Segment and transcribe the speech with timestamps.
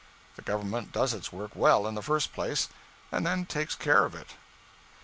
[0.35, 2.69] The Government does its work well in the first place,
[3.11, 4.33] and then takes care of it.